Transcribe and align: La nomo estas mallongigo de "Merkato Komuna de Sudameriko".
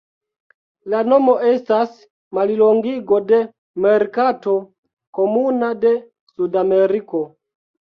La 0.93 1.01
nomo 1.09 1.35
estas 1.49 1.99
mallongigo 2.37 3.21
de 3.33 3.43
"Merkato 3.87 4.57
Komuna 5.21 5.73
de 5.87 5.95
Sudameriko". 6.35 7.25